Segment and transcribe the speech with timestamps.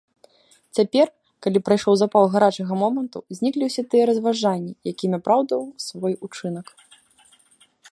[0.77, 1.07] Цяпер,
[1.45, 6.67] калі прайшоў запал гарачага моманту, зніклі ўсе тыя разважанні, якімі апраўдваў свой учынак.